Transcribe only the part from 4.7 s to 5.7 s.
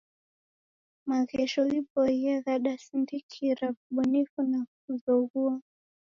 kuzoghua.